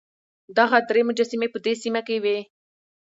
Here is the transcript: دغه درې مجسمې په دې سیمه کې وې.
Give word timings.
دغه 0.57 0.77
درې 0.89 1.01
مجسمې 1.09 1.47
په 1.51 1.59
دې 1.65 1.73
سیمه 1.81 2.01
کې 2.07 2.17
وې. 2.23 2.37